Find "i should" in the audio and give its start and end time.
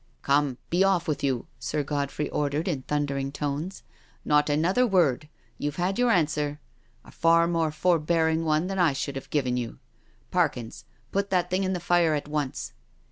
8.79-9.15